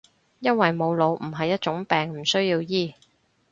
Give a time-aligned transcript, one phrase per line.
[0.39, 2.95] 因為冇腦唔係一種病，唔需要醫